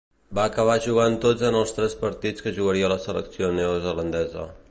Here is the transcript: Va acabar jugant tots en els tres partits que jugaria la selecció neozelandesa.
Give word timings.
Va 0.37 0.43
acabar 0.51 0.77
jugant 0.85 1.17
tots 1.25 1.43
en 1.49 1.57
els 1.59 1.75
tres 1.79 1.95
partits 2.01 2.47
que 2.47 2.55
jugaria 2.57 2.91
la 2.95 2.99
selecció 3.07 3.53
neozelandesa. 3.61 4.49